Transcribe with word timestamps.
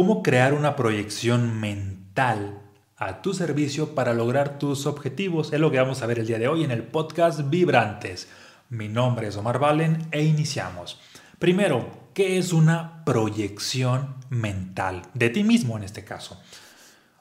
cómo 0.00 0.22
crear 0.22 0.54
una 0.54 0.76
proyección 0.76 1.60
mental 1.60 2.58
a 2.96 3.20
tu 3.20 3.34
servicio 3.34 3.94
para 3.94 4.14
lograr 4.14 4.58
tus 4.58 4.86
objetivos. 4.86 5.52
Es 5.52 5.60
lo 5.60 5.70
que 5.70 5.78
vamos 5.78 6.00
a 6.00 6.06
ver 6.06 6.20
el 6.20 6.26
día 6.26 6.38
de 6.38 6.48
hoy 6.48 6.64
en 6.64 6.70
el 6.70 6.84
podcast 6.84 7.50
Vibrantes. 7.50 8.26
Mi 8.70 8.88
nombre 8.88 9.28
es 9.28 9.36
Omar 9.36 9.58
Valen 9.58 10.08
e 10.10 10.24
iniciamos. 10.24 10.98
Primero, 11.38 12.08
¿qué 12.14 12.38
es 12.38 12.54
una 12.54 13.04
proyección 13.04 14.14
mental? 14.30 15.02
De 15.12 15.28
ti 15.28 15.44
mismo 15.44 15.76
en 15.76 15.84
este 15.84 16.02
caso. 16.02 16.40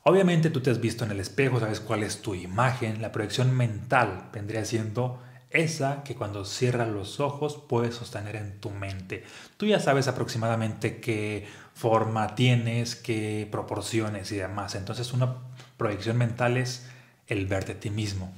Obviamente 0.03 0.49
tú 0.49 0.61
te 0.61 0.71
has 0.71 0.79
visto 0.79 1.03
en 1.03 1.11
el 1.11 1.19
espejo, 1.19 1.59
sabes 1.59 1.81
cuál 1.81 2.03
es 2.03 2.21
tu 2.21 2.33
imagen. 2.33 3.01
La 3.01 3.11
proyección 3.11 3.53
mental 3.57 4.29
vendría 4.31 4.63
siendo 4.63 5.19
esa 5.51 6.03
que 6.03 6.15
cuando 6.15 6.45
cierras 6.45 6.89
los 6.89 7.19
ojos 7.19 7.59
puedes 7.67 7.95
sostener 7.95 8.35
en 8.35 8.59
tu 8.59 8.69
mente. 8.69 9.23
Tú 9.57 9.65
ya 9.65 9.79
sabes 9.79 10.07
aproximadamente 10.07 10.99
qué 10.99 11.47
forma 11.73 12.35
tienes, 12.35 12.95
qué 12.95 13.47
proporciones 13.51 14.31
y 14.31 14.37
demás. 14.37 14.75
Entonces 14.75 15.13
una 15.13 15.37
proyección 15.77 16.17
mental 16.17 16.57
es 16.57 16.87
el 17.27 17.47
ver 17.47 17.65
de 17.65 17.75
ti 17.75 17.89
mismo. 17.89 18.33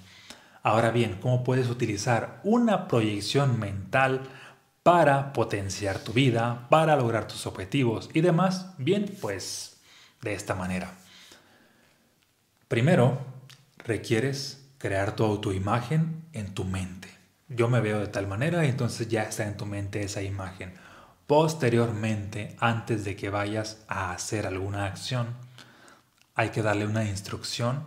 Ahora 0.63 0.91
bien, 0.91 1.17
¿cómo 1.21 1.43
puedes 1.43 1.69
utilizar 1.69 2.39
una 2.43 2.87
proyección 2.87 3.59
mental 3.59 4.21
para 4.83 5.33
potenciar 5.33 5.99
tu 5.99 6.13
vida, 6.13 6.67
para 6.69 6.95
lograr 6.95 7.27
tus 7.27 7.45
objetivos 7.45 8.09
y 8.13 8.21
demás? 8.21 8.67
Bien, 8.77 9.05
pues 9.21 9.77
de 10.21 10.33
esta 10.33 10.55
manera. 10.55 10.93
Primero, 12.67 13.19
requieres 13.79 14.60
crear 14.81 15.15
tu 15.15 15.23
autoimagen 15.23 16.25
en 16.33 16.55
tu 16.55 16.63
mente. 16.63 17.07
Yo 17.47 17.69
me 17.69 17.81
veo 17.81 17.99
de 17.99 18.07
tal 18.07 18.27
manera 18.27 18.65
y 18.65 18.69
entonces 18.69 19.07
ya 19.07 19.23
está 19.23 19.45
en 19.45 19.55
tu 19.55 19.67
mente 19.67 20.01
esa 20.01 20.23
imagen. 20.23 20.73
Posteriormente, 21.27 22.55
antes 22.59 23.05
de 23.05 23.15
que 23.15 23.29
vayas 23.29 23.83
a 23.87 24.11
hacer 24.11 24.47
alguna 24.47 24.85
acción, 24.85 25.35
hay 26.33 26.49
que 26.49 26.63
darle 26.63 26.87
una 26.87 27.05
instrucción 27.05 27.85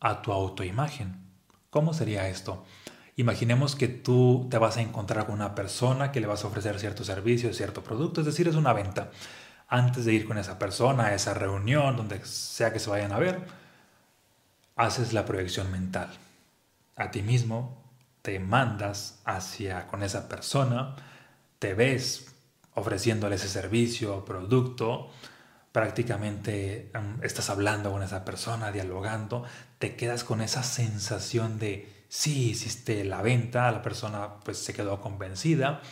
a 0.00 0.22
tu 0.22 0.32
autoimagen. 0.32 1.22
¿Cómo 1.70 1.94
sería 1.94 2.28
esto? 2.28 2.64
Imaginemos 3.14 3.76
que 3.76 3.86
tú 3.86 4.48
te 4.50 4.58
vas 4.58 4.76
a 4.76 4.82
encontrar 4.82 5.26
con 5.26 5.36
una 5.36 5.54
persona 5.54 6.10
que 6.10 6.20
le 6.20 6.26
vas 6.26 6.42
a 6.42 6.48
ofrecer 6.48 6.80
cierto 6.80 7.04
servicio, 7.04 7.54
cierto 7.54 7.84
producto, 7.84 8.22
es 8.22 8.26
decir, 8.26 8.48
es 8.48 8.56
una 8.56 8.72
venta. 8.72 9.12
Antes 9.68 10.04
de 10.04 10.14
ir 10.14 10.26
con 10.26 10.36
esa 10.36 10.58
persona 10.58 11.06
a 11.06 11.14
esa 11.14 11.32
reunión, 11.32 11.96
donde 11.96 12.24
sea 12.24 12.72
que 12.72 12.80
se 12.80 12.90
vayan 12.90 13.12
a 13.12 13.18
ver, 13.20 13.44
haces 14.74 15.12
la 15.12 15.24
proyección 15.24 15.70
mental 15.70 16.10
a 16.96 17.10
ti 17.10 17.22
mismo, 17.22 17.82
te 18.22 18.38
mandas 18.38 19.20
hacia 19.24 19.86
con 19.86 20.02
esa 20.02 20.28
persona, 20.28 20.96
te 21.58 21.74
ves 21.74 22.26
ofreciéndole 22.74 23.36
ese 23.36 23.48
servicio 23.48 24.16
o 24.16 24.24
producto, 24.24 25.10
prácticamente 25.72 26.90
estás 27.22 27.50
hablando 27.50 27.90
con 27.90 28.02
esa 28.02 28.24
persona, 28.24 28.70
dialogando, 28.72 29.44
te 29.78 29.96
quedas 29.96 30.24
con 30.24 30.40
esa 30.40 30.62
sensación 30.62 31.58
de 31.58 31.92
sí 32.08 32.50
hiciste 32.50 33.04
la 33.04 33.22
venta, 33.22 33.70
la 33.72 33.82
persona 33.82 34.40
pues 34.44 34.58
se 34.58 34.72
quedó 34.72 35.00
convencida, 35.00 35.82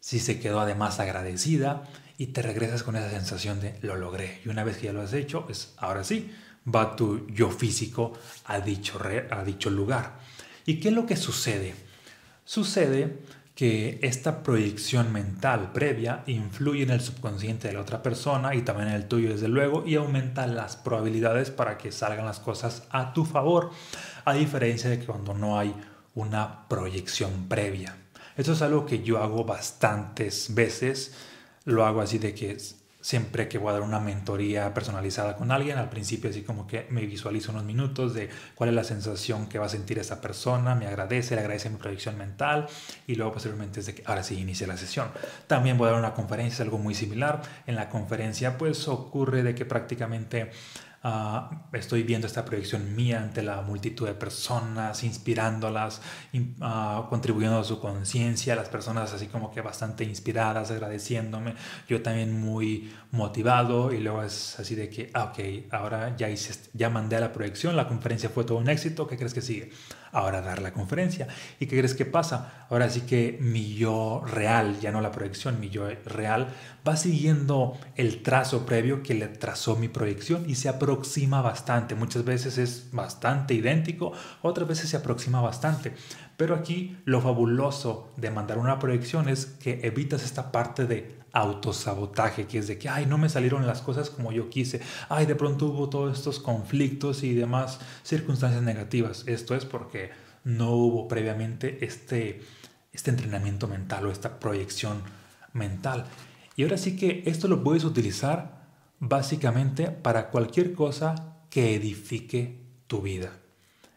sí 0.00 0.20
se 0.20 0.38
quedó 0.38 0.60
además 0.60 1.00
agradecida 1.00 1.84
y 2.18 2.28
te 2.28 2.42
regresas 2.42 2.82
con 2.82 2.94
esa 2.94 3.10
sensación 3.10 3.60
de 3.60 3.78
lo 3.82 3.96
logré. 3.96 4.40
Y 4.44 4.48
una 4.48 4.62
vez 4.62 4.76
que 4.76 4.86
ya 4.86 4.92
lo 4.92 5.02
has 5.02 5.12
hecho, 5.12 5.44
pues 5.44 5.74
ahora 5.76 6.04
sí, 6.04 6.32
va 6.72 6.96
tu 6.96 7.26
yo 7.28 7.50
físico 7.50 8.12
a 8.46 8.60
dicho, 8.60 9.00
a 9.30 9.44
dicho 9.44 9.70
lugar. 9.70 10.18
¿Y 10.66 10.80
qué 10.80 10.88
es 10.88 10.94
lo 10.94 11.06
que 11.06 11.16
sucede? 11.16 11.74
Sucede 12.44 13.18
que 13.54 14.00
esta 14.02 14.42
proyección 14.42 15.12
mental 15.12 15.70
previa 15.72 16.24
influye 16.26 16.82
en 16.82 16.90
el 16.90 17.00
subconsciente 17.00 17.68
de 17.68 17.74
la 17.74 17.82
otra 17.82 18.02
persona 18.02 18.54
y 18.54 18.62
también 18.62 18.88
en 18.88 18.94
el 18.94 19.06
tuyo 19.06 19.30
desde 19.30 19.48
luego 19.48 19.84
y 19.86 19.94
aumenta 19.94 20.46
las 20.46 20.76
probabilidades 20.76 21.50
para 21.50 21.78
que 21.78 21.92
salgan 21.92 22.26
las 22.26 22.40
cosas 22.40 22.82
a 22.90 23.12
tu 23.12 23.24
favor, 23.24 23.70
a 24.24 24.34
diferencia 24.34 24.90
de 24.90 24.98
que 24.98 25.06
cuando 25.06 25.34
no 25.34 25.58
hay 25.58 25.72
una 26.14 26.68
proyección 26.68 27.48
previa. 27.48 27.96
Esto 28.36 28.52
es 28.52 28.62
algo 28.62 28.86
que 28.86 29.04
yo 29.04 29.22
hago 29.22 29.44
bastantes 29.44 30.52
veces, 30.54 31.14
lo 31.64 31.86
hago 31.86 32.00
así 32.00 32.18
de 32.18 32.34
que 32.34 32.56
siempre 33.04 33.48
que 33.48 33.58
voy 33.58 33.68
a 33.68 33.72
dar 33.74 33.82
una 33.82 34.00
mentoría 34.00 34.72
personalizada 34.72 35.36
con 35.36 35.52
alguien, 35.52 35.76
al 35.76 35.90
principio 35.90 36.30
así 36.30 36.40
como 36.40 36.66
que 36.66 36.86
me 36.88 37.04
visualizo 37.04 37.52
unos 37.52 37.62
minutos 37.62 38.14
de 38.14 38.30
cuál 38.54 38.70
es 38.70 38.74
la 38.74 38.82
sensación 38.82 39.46
que 39.46 39.58
va 39.58 39.66
a 39.66 39.68
sentir 39.68 39.98
esa 39.98 40.22
persona, 40.22 40.74
me 40.74 40.86
agradece, 40.86 41.34
le 41.34 41.42
agradece 41.42 41.68
mi 41.68 41.76
proyección 41.76 42.16
mental 42.16 42.66
y 43.06 43.16
luego 43.16 43.32
posteriormente 43.32 43.80
es 43.80 43.86
de 43.86 43.94
que 43.94 44.04
ahora 44.06 44.22
sí 44.22 44.40
inicia 44.40 44.66
la 44.66 44.78
sesión. 44.78 45.08
También 45.46 45.76
voy 45.76 45.88
a 45.88 45.90
dar 45.90 46.00
una 46.00 46.14
conferencia, 46.14 46.64
algo 46.64 46.78
muy 46.78 46.94
similar. 46.94 47.42
En 47.66 47.74
la 47.74 47.90
conferencia 47.90 48.56
pues 48.56 48.88
ocurre 48.88 49.42
de 49.42 49.54
que 49.54 49.66
prácticamente 49.66 50.50
Ah, 51.06 51.68
estoy 51.74 52.02
viendo 52.02 52.26
esta 52.26 52.46
proyección 52.46 52.96
mía 52.96 53.22
ante 53.22 53.42
la 53.42 53.60
multitud 53.60 54.06
de 54.06 54.14
personas, 54.14 55.04
inspirándolas, 55.04 56.00
uh, 56.32 57.10
contribuyendo 57.10 57.58
a 57.58 57.64
su 57.64 57.78
conciencia, 57.78 58.56
las 58.56 58.70
personas 58.70 59.12
así 59.12 59.26
como 59.26 59.50
que 59.50 59.60
bastante 59.60 60.04
inspiradas, 60.04 60.70
agradeciéndome, 60.70 61.56
yo 61.90 62.00
también 62.00 62.40
muy 62.40 62.90
motivado 63.10 63.92
y 63.92 64.00
luego 64.00 64.22
es 64.22 64.58
así 64.58 64.74
de 64.74 64.88
que, 64.88 65.10
ah, 65.12 65.24
ok, 65.24 65.74
ahora 65.74 66.16
ya, 66.16 66.30
hice, 66.30 66.70
ya 66.72 66.88
mandé 66.88 67.16
a 67.16 67.20
la 67.20 67.34
proyección, 67.34 67.76
la 67.76 67.86
conferencia 67.86 68.30
fue 68.30 68.44
todo 68.44 68.56
un 68.56 68.70
éxito, 68.70 69.06
¿qué 69.06 69.18
crees 69.18 69.34
que 69.34 69.42
sigue? 69.42 69.72
Ahora 70.14 70.40
dar 70.40 70.62
la 70.62 70.72
conferencia. 70.72 71.28
¿Y 71.60 71.66
qué 71.66 71.76
crees 71.76 71.94
que 71.94 72.06
pasa? 72.06 72.66
Ahora 72.70 72.88
sí 72.88 73.02
que 73.02 73.36
mi 73.40 73.74
yo 73.74 74.22
real, 74.24 74.80
ya 74.80 74.90
no 74.92 75.00
la 75.00 75.10
proyección, 75.10 75.60
mi 75.60 75.68
yo 75.68 75.88
real, 76.06 76.48
va 76.86 76.96
siguiendo 76.96 77.76
el 77.96 78.22
trazo 78.22 78.64
previo 78.64 79.02
que 79.02 79.14
le 79.14 79.28
trazó 79.28 79.76
mi 79.76 79.88
proyección 79.88 80.48
y 80.48 80.54
se 80.54 80.68
aproxima 80.68 81.42
bastante. 81.42 81.94
Muchas 81.94 82.24
veces 82.24 82.58
es 82.58 82.88
bastante 82.92 83.54
idéntico, 83.54 84.12
otras 84.42 84.68
veces 84.68 84.88
se 84.88 84.96
aproxima 84.96 85.40
bastante. 85.40 85.92
Pero 86.36 86.54
aquí 86.54 86.96
lo 87.04 87.20
fabuloso 87.20 88.12
de 88.16 88.30
mandar 88.30 88.58
una 88.58 88.78
proyección 88.78 89.28
es 89.28 89.46
que 89.46 89.80
evitas 89.82 90.24
esta 90.24 90.52
parte 90.52 90.86
de 90.86 91.23
autosabotaje, 91.34 92.46
que 92.46 92.58
es 92.58 92.68
de 92.68 92.78
que, 92.78 92.88
ay, 92.88 93.06
no 93.06 93.18
me 93.18 93.28
salieron 93.28 93.66
las 93.66 93.82
cosas 93.82 94.08
como 94.08 94.32
yo 94.32 94.48
quise, 94.48 94.80
ay, 95.08 95.26
de 95.26 95.34
pronto 95.34 95.66
hubo 95.66 95.90
todos 95.90 96.16
estos 96.16 96.38
conflictos 96.38 97.24
y 97.24 97.34
demás 97.34 97.80
circunstancias 98.04 98.62
negativas. 98.62 99.24
Esto 99.26 99.54
es 99.54 99.64
porque 99.64 100.10
no 100.44 100.70
hubo 100.70 101.08
previamente 101.08 101.84
este, 101.84 102.42
este 102.92 103.10
entrenamiento 103.10 103.66
mental 103.66 104.06
o 104.06 104.12
esta 104.12 104.38
proyección 104.38 105.02
mental. 105.52 106.06
Y 106.54 106.62
ahora 106.62 106.78
sí 106.78 106.96
que 106.96 107.24
esto 107.26 107.48
lo 107.48 107.64
puedes 107.64 107.84
utilizar 107.84 108.62
básicamente 109.00 109.90
para 109.90 110.30
cualquier 110.30 110.72
cosa 110.72 111.34
que 111.50 111.74
edifique 111.74 112.62
tu 112.86 113.02
vida, 113.02 113.32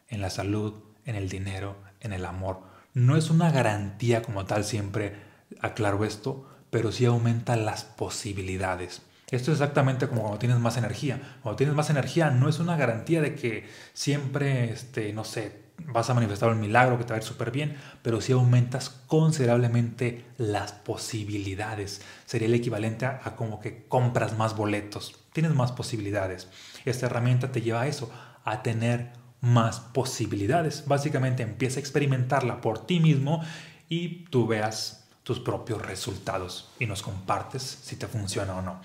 en 0.10 0.22
la 0.22 0.32
salud, 0.32 0.74
en 1.06 1.16
el 1.16 1.30
dinero, 1.30 1.76
en 2.00 2.14
el 2.14 2.26
amor. 2.26 2.62
No 2.96 3.16
es 3.16 3.30
una 3.30 3.52
garantía 3.52 4.24
como 4.24 4.46
tal, 4.46 4.64
siempre 4.64 5.16
aclaro 5.62 6.04
esto, 6.04 6.48
pero 6.70 6.92
sí 6.92 7.06
aumenta 7.06 7.56
las 7.56 7.84
posibilidades. 7.84 9.02
Esto 9.30 9.52
es 9.52 9.60
exactamente 9.60 10.08
como 10.08 10.22
cuando 10.22 10.40
tienes 10.40 10.60
más 10.60 10.78
energía. 10.78 11.38
Cuando 11.44 11.58
tienes 11.58 11.76
más 11.76 11.90
energía 11.90 12.32
no 12.32 12.48
es 12.48 12.60
una 12.60 12.78
garantía 12.78 13.22
de 13.22 13.36
que 13.36 13.68
siempre, 13.94 14.72
este, 14.72 15.12
no 15.12 15.26
sé, 15.26 15.68
vas 15.86 16.10
a 16.10 16.14
manifestar 16.14 16.50
un 16.50 16.62
milagro 16.62 16.98
que 16.98 17.04
te 17.04 17.10
va 17.10 17.16
a 17.16 17.20
ir 17.20 17.26
súper 17.26 17.52
bien, 17.52 17.76
pero 18.02 18.22
sí 18.22 18.32
aumentas 18.32 18.90
considerablemente 18.90 20.26
las 20.38 20.72
posibilidades. 20.72 22.02
Sería 22.26 22.48
el 22.48 22.54
equivalente 22.54 23.06
a, 23.06 23.20
a, 23.24 23.36
como 23.36 23.60
que 23.60 23.86
compras 23.88 24.38
más 24.38 24.56
boletos, 24.56 25.20
tienes 25.34 25.54
más 25.54 25.74
posibilidades. 25.74 26.48
Esta 26.86 27.08
herramienta 27.08 27.52
te 27.52 27.62
lleva 27.62 27.82
a 27.82 27.88
eso, 27.88 28.10
a 28.46 28.64
tener 28.64 29.12
más 29.42 29.80
posibilidades. 29.80 30.86
Básicamente 30.88 31.44
empieza 31.44 31.80
a 31.80 31.82
experimentarla 31.82 32.62
por 32.62 32.86
ti 32.86 33.00
mismo 33.00 33.44
y 33.90 34.26
tú 34.26 34.48
veas 34.48 34.97
tus 35.28 35.42
propios 35.42 35.86
resultados 35.86 36.70
y 36.80 36.86
nos 36.86 37.04
compartes 37.04 37.62
si 37.62 37.98
te 37.98 38.08
funciona 38.08 38.56
o 38.56 38.62
no. 38.62 38.80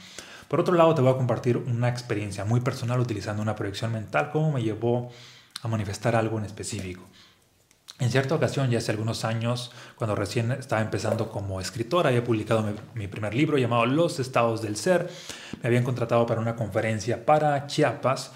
Por 0.49 0.59
otro 0.59 0.75
lado, 0.75 0.93
te 0.93 1.01
voy 1.01 1.13
a 1.13 1.17
compartir 1.17 1.57
una 1.57 1.89
experiencia 1.89 2.45
muy 2.45 2.59
personal 2.59 2.99
utilizando 2.99 3.41
una 3.41 3.55
proyección 3.55 3.93
mental, 3.93 4.31
cómo 4.33 4.51
me 4.51 4.61
llevó 4.61 5.13
a 5.63 5.69
manifestar 5.69 6.17
algo 6.17 6.39
en 6.39 6.45
específico. 6.45 7.05
En 8.01 8.11
cierta 8.11 8.35
ocasión, 8.35 8.71
ya 8.71 8.79
hace 8.79 8.91
algunos 8.91 9.25
años, 9.25 9.71
cuando 9.95 10.17
recién 10.17 10.51
estaba 10.51 10.83
empezando 10.83 11.31
como 11.31 11.61
escritora, 11.61 12.09
había 12.09 12.25
publicado 12.25 12.65
mi, 12.65 12.75
mi, 12.95 13.07
primer 13.07 13.35
libro 13.35 13.57
llamado 13.57 13.87
Los 13.87 14.19
estados 14.19 14.63
del 14.63 14.75
ser. 14.77 15.09
Me 15.63 15.69
habían 15.69 15.85
contratado 15.85 16.27
para 16.27 16.41
una 16.41 16.57
conferencia 16.57 17.25
para 17.25 17.69
Chiapas 17.69 18.33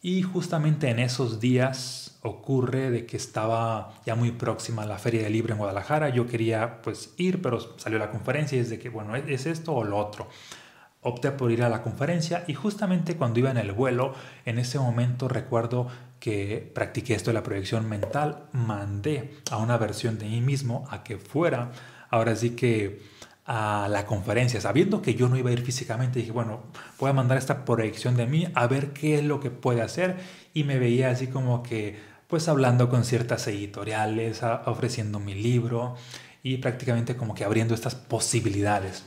y 0.00 0.22
justamente 0.22 0.88
en 0.88 0.98
esos 0.98 1.40
días 1.40 2.09
ocurre 2.22 2.90
de 2.90 3.06
que 3.06 3.16
estaba 3.16 3.94
ya 4.04 4.14
muy 4.14 4.32
próxima 4.32 4.82
a 4.82 4.86
la 4.86 4.98
Feria 4.98 5.22
del 5.22 5.32
Libro 5.32 5.52
en 5.54 5.58
Guadalajara. 5.58 6.10
Yo 6.10 6.26
quería 6.26 6.82
pues 6.82 7.14
ir, 7.16 7.40
pero 7.40 7.78
salió 7.78 7.98
la 7.98 8.10
conferencia 8.10 8.58
y 8.58 8.60
es 8.60 8.70
de 8.70 8.78
que, 8.78 8.90
bueno, 8.90 9.16
¿es 9.16 9.46
esto 9.46 9.72
o 9.72 9.84
lo 9.84 9.96
otro? 9.96 10.28
Opté 11.02 11.30
por 11.30 11.50
ir 11.50 11.62
a 11.62 11.70
la 11.70 11.82
conferencia 11.82 12.44
y 12.46 12.54
justamente 12.54 13.16
cuando 13.16 13.40
iba 13.40 13.50
en 13.50 13.56
el 13.56 13.72
vuelo, 13.72 14.14
en 14.44 14.58
ese 14.58 14.78
momento 14.78 15.28
recuerdo 15.28 15.88
que 16.18 16.70
practiqué 16.74 17.14
esto 17.14 17.30
de 17.30 17.34
la 17.34 17.42
proyección 17.42 17.88
mental, 17.88 18.48
mandé 18.52 19.38
a 19.50 19.56
una 19.56 19.78
versión 19.78 20.18
de 20.18 20.26
mí 20.26 20.42
mismo 20.42 20.86
a 20.90 21.02
que 21.02 21.16
fuera, 21.16 21.70
ahora 22.10 22.36
sí 22.36 22.50
que 22.50 23.00
a 23.46 23.88
la 23.90 24.04
conferencia, 24.04 24.60
sabiendo 24.60 25.00
que 25.00 25.14
yo 25.14 25.28
no 25.28 25.36
iba 25.36 25.48
a 25.48 25.52
ir 25.54 25.62
físicamente, 25.62 26.18
dije, 26.18 26.30
bueno, 26.30 26.60
voy 26.98 27.10
a 27.10 27.14
mandar 27.14 27.38
esta 27.38 27.64
proyección 27.64 28.14
de 28.16 28.26
mí 28.26 28.46
a 28.54 28.66
ver 28.66 28.92
qué 28.92 29.16
es 29.16 29.24
lo 29.24 29.40
que 29.40 29.50
puede 29.50 29.80
hacer 29.80 30.18
y 30.52 30.64
me 30.64 30.78
veía 30.78 31.10
así 31.10 31.26
como 31.26 31.62
que 31.62 32.09
pues 32.30 32.48
hablando 32.48 32.88
con 32.88 33.04
ciertas 33.04 33.46
editoriales, 33.48 34.40
ofreciendo 34.64 35.18
mi 35.18 35.34
libro 35.34 35.96
y 36.42 36.58
prácticamente 36.58 37.16
como 37.16 37.34
que 37.34 37.44
abriendo 37.44 37.74
estas 37.74 37.96
posibilidades. 37.96 39.02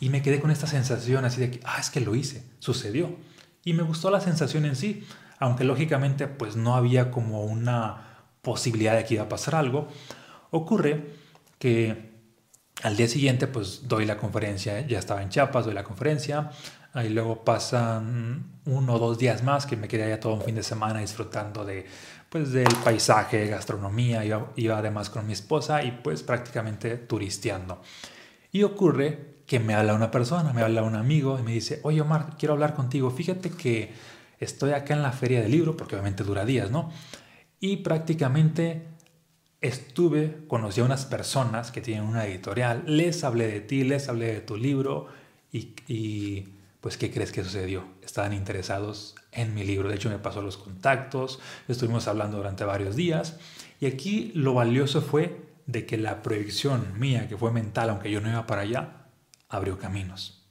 Y 0.00 0.10
me 0.10 0.22
quedé 0.22 0.40
con 0.40 0.50
esta 0.50 0.66
sensación 0.66 1.24
así 1.24 1.40
de 1.40 1.52
que, 1.52 1.60
ah, 1.64 1.78
es 1.78 1.88
que 1.88 2.00
lo 2.00 2.16
hice, 2.16 2.44
sucedió. 2.58 3.16
Y 3.64 3.72
me 3.72 3.84
gustó 3.84 4.10
la 4.10 4.20
sensación 4.20 4.66
en 4.66 4.74
sí, 4.74 5.06
aunque 5.38 5.64
lógicamente 5.64 6.26
pues 6.26 6.56
no 6.56 6.74
había 6.74 7.12
como 7.12 7.44
una 7.44 8.24
posibilidad 8.42 8.96
de 8.96 9.04
que 9.04 9.14
iba 9.14 9.22
a 9.22 9.28
pasar 9.28 9.54
algo. 9.54 9.88
Ocurre 10.50 11.12
que 11.58 12.12
al 12.82 12.96
día 12.96 13.08
siguiente, 13.08 13.46
pues 13.46 13.88
doy 13.88 14.04
la 14.04 14.18
conferencia, 14.18 14.86
ya 14.86 14.98
estaba 14.98 15.22
en 15.22 15.30
Chiapas, 15.30 15.64
doy 15.64 15.74
la 15.74 15.84
conferencia, 15.84 16.50
y 17.02 17.08
luego 17.08 17.44
pasan 17.44 18.60
uno 18.66 18.94
o 18.94 18.98
dos 18.98 19.18
días 19.18 19.42
más 19.42 19.64
que 19.64 19.76
me 19.76 19.88
quedé 19.88 20.04
allá 20.04 20.20
todo 20.20 20.34
un 20.34 20.42
fin 20.42 20.54
de 20.54 20.62
semana 20.62 21.00
disfrutando 21.00 21.64
de, 21.64 21.86
pues, 22.34 22.50
del 22.50 22.66
paisaje, 22.82 23.46
gastronomía, 23.46 24.24
iba, 24.24 24.76
además 24.76 25.08
con 25.08 25.24
mi 25.24 25.32
esposa 25.32 25.84
y 25.84 25.92
pues 26.02 26.24
prácticamente 26.24 26.96
turisteando. 26.96 27.80
Y 28.50 28.64
ocurre 28.64 29.36
que 29.46 29.60
me 29.60 29.72
habla 29.72 29.94
una 29.94 30.10
persona, 30.10 30.52
me 30.52 30.62
habla 30.62 30.82
un 30.82 30.96
amigo 30.96 31.38
y 31.38 31.44
me 31.44 31.52
dice, 31.52 31.78
oye 31.84 32.00
Omar, 32.00 32.34
quiero 32.36 32.54
hablar 32.54 32.74
contigo, 32.74 33.12
fíjate 33.12 33.50
que 33.50 33.92
estoy 34.40 34.72
acá 34.72 34.94
en 34.94 35.02
la 35.02 35.12
feria 35.12 35.42
del 35.42 35.52
libro, 35.52 35.76
porque 35.76 35.94
obviamente 35.94 36.24
dura 36.24 36.44
días, 36.44 36.72
¿no? 36.72 36.90
Y 37.60 37.76
prácticamente 37.76 38.82
estuve, 39.60 40.44
conocí 40.48 40.80
a 40.80 40.84
unas 40.86 41.06
personas 41.06 41.70
que 41.70 41.82
tienen 41.82 42.02
una 42.02 42.26
editorial, 42.26 42.82
les 42.88 43.22
hablé 43.22 43.46
de 43.46 43.60
ti, 43.60 43.84
les 43.84 44.08
hablé 44.08 44.32
de 44.32 44.40
tu 44.40 44.56
libro 44.56 45.06
y, 45.52 46.48
pues 46.84 46.98
¿qué 46.98 47.10
crees 47.10 47.32
que 47.32 47.42
sucedió? 47.42 47.82
Estaban 48.02 48.34
interesados 48.34 49.14
en 49.32 49.54
mi 49.54 49.64
libro, 49.64 49.88
de 49.88 49.94
hecho 49.94 50.10
me 50.10 50.18
pasó 50.18 50.42
los 50.42 50.58
contactos, 50.58 51.40
estuvimos 51.66 52.08
hablando 52.08 52.36
durante 52.36 52.62
varios 52.66 52.94
días 52.94 53.38
y 53.80 53.86
aquí 53.86 54.32
lo 54.34 54.52
valioso 54.52 55.00
fue 55.00 55.46
de 55.64 55.86
que 55.86 55.96
la 55.96 56.20
proyección 56.20 57.00
mía, 57.00 57.26
que 57.26 57.38
fue 57.38 57.52
mental, 57.52 57.88
aunque 57.88 58.10
yo 58.10 58.20
no 58.20 58.28
iba 58.28 58.46
para 58.46 58.60
allá, 58.60 59.06
abrió 59.48 59.78
caminos. 59.78 60.46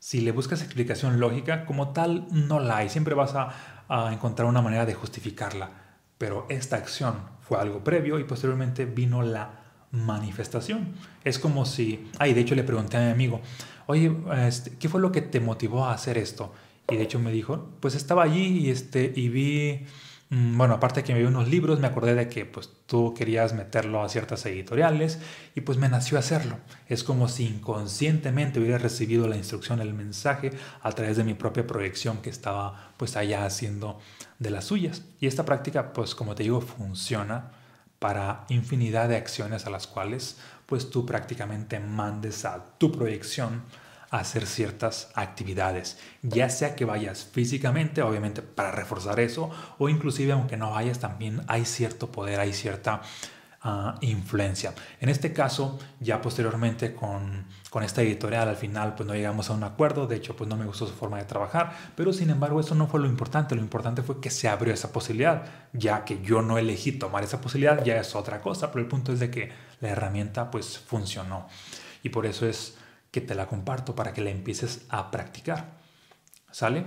Si 0.00 0.20
le 0.20 0.32
buscas 0.32 0.62
explicación 0.62 1.20
lógica, 1.20 1.64
como 1.64 1.92
tal, 1.92 2.26
no 2.32 2.58
la 2.58 2.78
hay, 2.78 2.88
siempre 2.88 3.14
vas 3.14 3.36
a, 3.36 3.84
a 3.88 4.12
encontrar 4.12 4.48
una 4.48 4.62
manera 4.62 4.84
de 4.84 4.94
justificarla, 4.94 5.70
pero 6.18 6.44
esta 6.48 6.74
acción 6.74 7.20
fue 7.40 7.60
algo 7.60 7.84
previo 7.84 8.18
y 8.18 8.24
posteriormente 8.24 8.84
vino 8.84 9.22
la 9.22 9.68
manifestación. 9.92 10.94
Es 11.22 11.38
como 11.38 11.64
si, 11.64 12.10
ay, 12.18 12.34
de 12.34 12.40
hecho 12.40 12.56
le 12.56 12.64
pregunté 12.64 12.96
a 12.96 13.00
mi 13.00 13.10
amigo, 13.12 13.40
oye, 13.88 14.16
este, 14.46 14.76
¿qué 14.78 14.88
fue 14.88 15.00
lo 15.00 15.10
que 15.10 15.20
te 15.20 15.40
motivó 15.40 15.84
a 15.84 15.92
hacer 15.92 16.16
esto? 16.16 16.52
Y 16.88 16.96
de 16.96 17.02
hecho 17.02 17.18
me 17.18 17.32
dijo, 17.32 17.68
pues 17.80 17.94
estaba 17.94 18.22
allí 18.22 18.66
y, 18.66 18.70
este, 18.70 19.12
y 19.14 19.28
vi 19.28 19.86
Mm, 20.30 20.58
bueno, 20.58 20.74
aparte 20.74 21.02
que 21.04 21.14
me 21.14 21.20
vi 21.20 21.24
unos 21.24 21.48
libros, 21.48 21.80
me 21.80 21.86
acordé 21.86 22.14
de 22.14 22.28
que 22.28 22.44
pues 22.44 22.68
tú 22.86 23.14
querías 23.16 23.54
meterlo 23.54 24.02
a 24.02 24.08
ciertas 24.10 24.44
editoriales 24.44 25.18
y 25.54 25.62
pues 25.62 25.78
me 25.78 25.88
nació 25.88 26.18
hacerlo. 26.18 26.58
Es 26.86 27.02
como 27.02 27.28
si 27.28 27.46
inconscientemente 27.46 28.60
hubiera 28.60 28.76
recibido 28.78 29.26
la 29.26 29.36
instrucción, 29.36 29.80
el 29.80 29.94
mensaje 29.94 30.52
a 30.82 30.92
través 30.92 31.16
de 31.16 31.24
mi 31.24 31.34
propia 31.34 31.66
proyección 31.66 32.18
que 32.18 32.28
estaba 32.30 32.92
pues 32.98 33.16
allá 33.16 33.46
haciendo 33.46 33.98
de 34.38 34.50
las 34.50 34.64
suyas. 34.64 35.02
Y 35.18 35.26
esta 35.26 35.44
práctica 35.46 35.92
pues 35.94 36.14
como 36.14 36.34
te 36.34 36.42
digo 36.42 36.60
funciona 36.60 37.52
para 37.98 38.44
infinidad 38.48 39.08
de 39.08 39.16
acciones 39.16 39.66
a 39.66 39.70
las 39.70 39.86
cuales 39.86 40.36
pues 40.68 40.90
tú 40.90 41.06
prácticamente 41.06 41.80
mandes 41.80 42.44
a 42.44 42.62
tu 42.76 42.92
proyección 42.92 43.62
hacer 44.10 44.46
ciertas 44.46 45.10
actividades, 45.14 45.98
ya 46.22 46.50
sea 46.50 46.76
que 46.76 46.84
vayas 46.84 47.24
físicamente, 47.24 48.02
obviamente 48.02 48.42
para 48.42 48.70
reforzar 48.70 49.18
eso, 49.18 49.50
o 49.78 49.88
inclusive 49.88 50.32
aunque 50.32 50.58
no 50.58 50.70
vayas 50.70 50.98
también 50.98 51.40
hay 51.48 51.64
cierto 51.64 52.12
poder, 52.12 52.38
hay 52.38 52.52
cierta 52.52 53.00
ah, 53.68 53.98
influencia. 54.00 54.74
En 55.00 55.08
este 55.08 55.32
caso, 55.32 55.78
ya 56.00 56.20
posteriormente 56.20 56.94
con, 56.94 57.46
con, 57.70 57.82
esta 57.82 58.02
editorial 58.02 58.48
al 58.48 58.56
final 58.56 58.94
pues 58.94 59.06
no 59.06 59.14
llegamos 59.14 59.50
a 59.50 59.52
un 59.52 59.64
acuerdo, 59.64 60.06
de 60.06 60.16
hecho 60.16 60.36
pues 60.36 60.48
no 60.48 60.56
me 60.56 60.66
gustó 60.66 60.86
su 60.86 60.94
forma 60.94 61.18
de 61.18 61.24
trabajar, 61.24 61.76
pero 61.96 62.12
sin 62.12 62.30
embargo 62.30 62.60
eso 62.60 62.74
no 62.74 62.86
fue 62.86 63.00
lo 63.00 63.06
importante, 63.06 63.54
lo 63.54 63.60
importante 63.60 64.02
fue 64.02 64.20
que 64.20 64.30
se 64.30 64.48
abrió 64.48 64.72
esa 64.72 64.92
posibilidad, 64.92 65.44
ya 65.72 66.04
que 66.04 66.22
yo 66.22 66.42
no 66.42 66.58
elegí 66.58 66.92
tomar 66.92 67.24
esa 67.24 67.40
posibilidad, 67.40 67.84
ya 67.84 67.98
es 67.98 68.14
otra 68.14 68.40
cosa, 68.40 68.70
pero 68.72 68.82
el 68.82 68.88
punto 68.88 69.12
es 69.12 69.20
de 69.20 69.30
que 69.30 69.50
la 69.80 69.90
herramienta 69.90 70.50
pues 70.50 70.78
funcionó 70.78 71.48
y 72.02 72.08
por 72.08 72.26
eso 72.26 72.46
es 72.46 72.76
que 73.10 73.20
te 73.20 73.34
la 73.34 73.46
comparto 73.46 73.94
para 73.94 74.12
que 74.12 74.20
la 74.20 74.30
empieces 74.30 74.86
a 74.88 75.10
practicar. 75.10 75.78
¿Sale? 76.50 76.86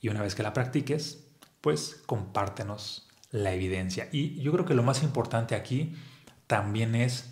Y 0.00 0.08
una 0.08 0.22
vez 0.22 0.34
que 0.34 0.42
la 0.42 0.52
practiques, 0.52 1.24
pues 1.60 2.02
compártenos 2.06 3.08
la 3.30 3.52
evidencia. 3.52 4.08
Y 4.12 4.40
yo 4.40 4.52
creo 4.52 4.64
que 4.64 4.74
lo 4.74 4.82
más 4.82 5.02
importante 5.02 5.54
aquí 5.54 5.94
también 6.48 6.96
es 6.96 7.30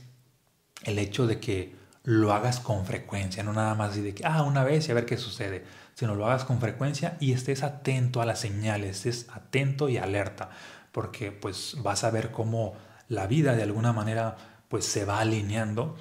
el 0.85 1.01
hecho 1.01 1.27
de 1.27 1.41
que 1.41 1.75
lo 2.05 2.33
hagas 2.33 2.61
con 2.61 2.87
frecuencia, 2.87 3.43
no 3.43 3.53
nada 3.53 3.75
más 3.75 3.97
de 4.01 4.15
que, 4.15 4.25
ah, 4.25 4.45
una 4.45 4.63
vez 4.63 4.87
y 4.87 4.93
a 4.93 4.95
ver 4.95 5.07
qué 5.07 5.17
sucede, 5.17 5.65
sino 5.95 6.15
lo 6.15 6.27
hagas 6.27 6.45
con 6.45 6.61
frecuencia 6.61 7.17
y 7.19 7.33
estés 7.33 7.65
atento 7.65 8.23
a 8.23 8.27
las 8.27 8.39
señales, 8.39 9.05
estés 9.05 9.27
atento 9.35 9.89
y 9.89 9.97
alerta, 9.97 10.51
porque 10.93 11.33
pues 11.33 11.77
vas 11.83 12.05
a 12.05 12.11
ver 12.11 12.31
cómo 12.31 12.75
la 13.09 13.27
vida 13.27 13.57
de 13.57 13.65
alguna 13.65 13.93
manera 13.93 14.37
pues 14.69 14.85
se 14.85 15.05
va 15.05 15.19
alineando 15.19 15.97